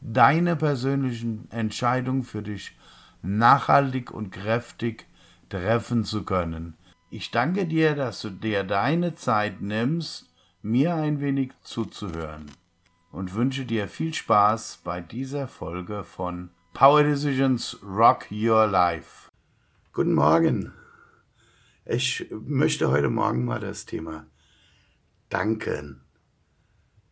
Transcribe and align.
deine 0.00 0.56
persönlichen 0.56 1.50
Entscheidungen 1.50 2.22
für 2.22 2.42
dich 2.42 2.76
nachhaltig 3.22 4.10
und 4.10 4.30
kräftig 4.30 5.06
treffen 5.48 6.04
zu 6.04 6.24
können. 6.24 6.76
Ich 7.10 7.30
danke 7.30 7.66
dir, 7.66 7.94
dass 7.94 8.22
du 8.22 8.30
dir 8.30 8.64
deine 8.64 9.14
Zeit 9.14 9.60
nimmst, 9.60 10.32
mir 10.62 10.94
ein 10.94 11.20
wenig 11.20 11.52
zuzuhören 11.62 12.46
und 13.10 13.34
wünsche 13.34 13.64
dir 13.64 13.88
viel 13.88 14.14
Spaß 14.14 14.80
bei 14.84 15.00
dieser 15.00 15.48
Folge 15.48 16.04
von 16.04 16.50
Power 16.72 17.02
Decisions 17.02 17.78
Rock 17.82 18.26
Your 18.30 18.66
Life. 18.66 19.28
Guten 19.92 20.14
Morgen. 20.14 20.72
Ich 21.84 22.26
möchte 22.30 22.90
heute 22.90 23.10
Morgen 23.10 23.44
mal 23.44 23.58
das 23.58 23.86
Thema 23.86 24.26
Danken 25.28 26.02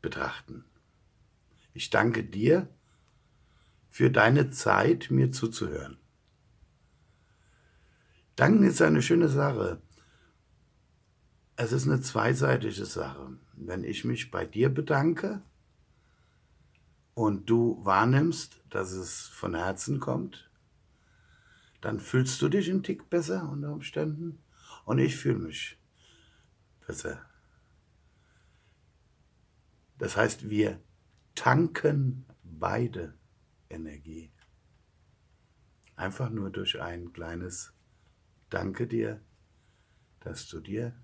betrachten. 0.01 0.65
Ich 1.75 1.91
danke 1.91 2.23
dir 2.23 2.69
für 3.89 4.11
deine 4.11 4.51
Zeit, 4.51 5.11
mir 5.11 5.33
zuzuhören. 5.33 5.99
Danken 8.37 8.63
ist 8.65 8.81
eine 8.83 9.03
schöne 9.03 9.29
Sache. 9.29 9.83
Es 11.57 11.73
ist 11.73 11.87
eine 11.87 12.01
zweiseitige 12.01 12.85
Sache. 12.85 13.37
Wenn 13.55 13.83
ich 13.83 14.05
mich 14.05 14.31
bei 14.31 14.45
dir 14.45 14.69
bedanke 14.69 15.43
und 17.15 17.51
du 17.51 17.85
wahrnimmst, 17.85 18.61
dass 18.71 18.93
es 18.93 19.23
von 19.27 19.57
Herzen 19.57 19.99
kommt, 19.99 20.49
dann 21.81 21.99
fühlst 21.99 22.41
du 22.43 22.49
dich 22.49 22.71
einen 22.71 22.83
Tick 22.85 23.11
besser 23.11 23.49
unter 23.51 23.73
Umständen 23.73 24.39
und 24.85 24.99
ich 24.99 25.17
fühle 25.17 25.39
mich 25.39 25.79
besser. 26.87 27.21
Das 29.99 30.17
heißt, 30.17 30.49
wir 30.49 30.81
tanken 31.35 32.25
beide 32.45 33.15
Energie. 33.71 34.31
Einfach 35.97 36.31
nur 36.31 36.51
durch 36.51 36.81
ein 36.81 37.13
kleines 37.13 37.73
Danke 38.51 38.87
dir, 38.87 39.21
dass 40.21 40.49
du 40.49 40.61
dir 40.61 40.95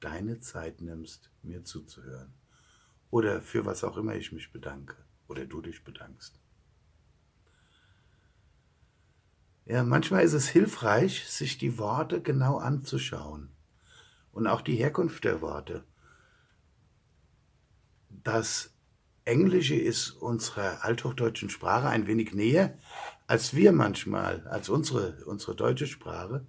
deine 0.00 0.40
Zeit 0.40 0.80
nimmst, 0.80 1.30
mir 1.42 1.64
zuzuhören. 1.64 2.32
Oder 3.10 3.42
für 3.42 3.66
was 3.66 3.84
auch 3.84 3.96
immer 3.96 4.14
ich 4.14 4.32
mich 4.32 4.52
bedanke. 4.52 4.96
Oder 5.28 5.46
du 5.46 5.60
dich 5.60 5.84
bedankst. 5.84 6.38
Ja, 9.64 9.84
manchmal 9.84 10.24
ist 10.24 10.32
es 10.32 10.48
hilfreich, 10.48 11.28
sich 11.28 11.58
die 11.58 11.78
Worte 11.78 12.20
genau 12.20 12.58
anzuschauen. 12.58 13.50
Und 14.32 14.46
auch 14.46 14.60
die 14.60 14.76
Herkunft 14.76 15.24
der 15.24 15.40
Worte. 15.40 15.84
Das 18.08 18.74
Englische 19.24 19.76
ist 19.76 20.10
unserer 20.10 20.84
althochdeutschen 20.84 21.50
Sprache 21.50 21.88
ein 21.88 22.06
wenig 22.06 22.34
näher 22.34 22.76
als 23.32 23.54
wir 23.54 23.72
manchmal, 23.72 24.46
als 24.48 24.68
unsere, 24.68 25.24
unsere 25.24 25.54
deutsche 25.54 25.86
Sprache, 25.86 26.46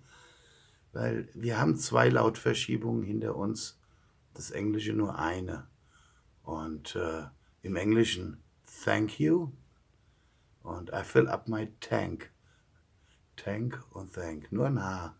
weil 0.92 1.30
wir 1.34 1.58
haben 1.58 1.78
zwei 1.78 2.10
Lautverschiebungen 2.10 3.04
hinter 3.04 3.38
uns, 3.38 3.80
das 4.34 4.52
Englische 4.52 4.92
nur 4.92 5.18
eine. 5.18 5.66
Und 6.44 6.98
äh, 6.98 7.24
im 7.62 7.78
Englischen 7.78 8.44
thank 8.84 9.18
you 9.18 9.54
und 10.62 10.90
I 10.90 11.04
fill 11.04 11.30
up 11.30 11.48
my 11.48 11.72
tank. 11.80 12.32
Tank 13.38 13.82
und 13.92 14.14
thank, 14.14 14.52
nur 14.52 14.68
ein 14.68 14.84
H. 14.84 15.16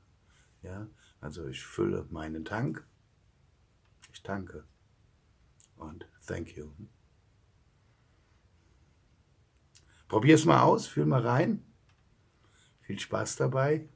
Ja, 0.64 0.88
also 1.22 1.48
ich 1.48 1.64
fülle 1.64 2.06
meinen 2.10 2.44
Tank, 2.44 2.86
ich 4.12 4.22
tanke 4.22 4.66
und 5.78 6.06
thank 6.28 6.58
you. 6.58 6.72
Probier's 10.14 10.46
mal 10.46 10.62
aus, 10.62 10.86
fühl 10.86 11.08
mal 11.08 11.26
rein. 11.26 11.66
Viel 12.82 13.00
Spaß 13.00 13.36
dabei. 13.36 13.90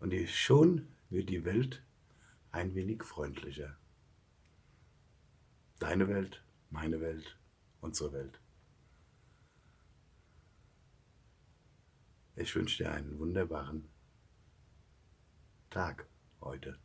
Und 0.00 0.14
schon 0.30 0.88
wird 1.10 1.28
die 1.28 1.44
Welt 1.44 1.84
ein 2.50 2.74
wenig 2.74 3.04
freundlicher. 3.04 3.76
Deine 5.80 6.08
Welt, 6.08 6.42
meine 6.70 7.02
Welt, 7.02 7.38
unsere 7.82 8.14
Welt. 8.14 8.40
Ich 12.36 12.56
wünsche 12.56 12.82
dir 12.82 12.90
einen 12.90 13.18
wunderbaren 13.18 13.90
Tag 15.68 16.08
heute. 16.40 16.78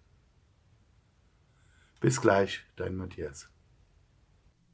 Bis 2.02 2.20
gleich, 2.20 2.66
dein 2.76 2.98
Matthias. 2.98 3.50